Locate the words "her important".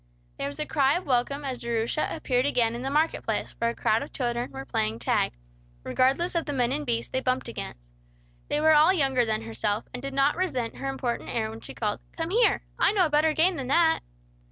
10.77-11.29